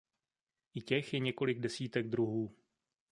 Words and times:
I 0.73 0.81
těch 0.81 1.13
je 1.13 1.19
několik 1.19 1.59
desítek 1.59 2.07
druhů. 2.09 2.55